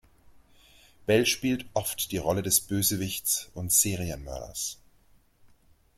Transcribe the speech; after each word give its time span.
Bell 1.05 1.27
spielt 1.27 1.67
oft 1.75 2.11
die 2.11 2.17
Rolle 2.17 2.41
des 2.41 2.59
Bösewichts 2.61 3.51
und 3.53 3.71
Serienmörders. 3.71 4.79